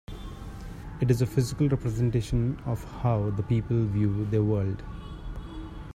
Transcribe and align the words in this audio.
It 0.99 1.11
is 1.11 1.21
a 1.21 1.27
physical 1.27 1.69
representation 1.69 2.59
of 2.65 2.83
how 3.03 3.29
the 3.29 3.43
people 3.43 3.85
view 3.85 4.25
their 4.25 4.41
world. 4.41 4.81